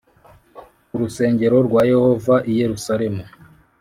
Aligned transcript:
ku 0.87 0.95
rusengero 1.01 1.57
rwa 1.67 1.81
Yehova 1.91 2.35
i 2.51 2.53
Yerusalemu 2.61 3.23